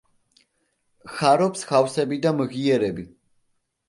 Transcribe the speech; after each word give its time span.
ხარობს 1.17 1.61
ხავსები 1.71 2.17
და 2.23 2.31
მღიერები. 2.39 3.05